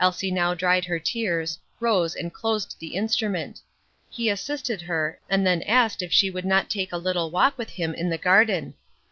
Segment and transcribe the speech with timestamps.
[0.00, 3.60] Elsie now dried her tears, rose and closed the instrument.
[4.10, 7.70] He assisted her, and then asked if she would not take a little walk with
[7.70, 8.74] him in the garden.